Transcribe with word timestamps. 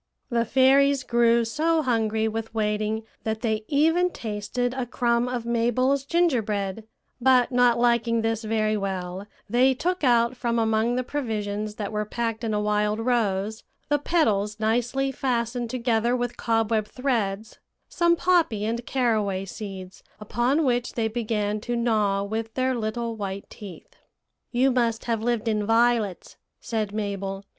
"The 0.31 0.45
fairies 0.45 1.03
grew 1.03 1.45
so 1.45 1.83
hungry 1.83 2.27
with 2.27 2.55
waiting 2.55 3.03
that 3.23 3.41
they 3.41 3.65
even 3.67 4.09
tasted 4.09 4.73
a 4.73 4.87
crumb 4.87 5.27
of 5.29 5.45
Mabel's 5.45 6.05
gingerbread; 6.05 6.87
but 7.21 7.51
not 7.51 7.77
liking 7.77 8.23
this 8.23 8.43
very 8.43 8.75
well, 8.75 9.27
they 9.47 9.75
took 9.75 10.03
out 10.03 10.35
from 10.35 10.57
among 10.57 10.95
the 10.95 11.03
provisions 11.03 11.75
that 11.75 11.91
were 11.91 12.03
packed 12.03 12.43
in 12.43 12.51
a 12.51 12.59
wild 12.59 12.99
rose, 12.99 13.63
the 13.89 13.99
petals 13.99 14.59
nicely 14.59 15.11
fastened 15.11 15.69
together 15.69 16.15
with 16.15 16.35
cobweb 16.35 16.87
threads, 16.87 17.59
some 17.87 18.15
poppy 18.15 18.65
and 18.65 18.87
caraway 18.87 19.45
seeds, 19.45 20.01
upon 20.19 20.63
which 20.65 20.93
they 20.93 21.07
began 21.09 21.61
to 21.61 21.75
gnaw 21.75 22.23
with 22.23 22.55
their 22.55 22.73
little 22.73 23.15
white 23.15 23.47
teeth. 23.51 23.97
"'You 24.51 24.71
must 24.71 25.05
have 25.05 25.21
lived 25.21 25.47
in 25.47 25.63
violets,' 25.63 26.37
said 26.59 26.91
Mabel. 26.91 27.45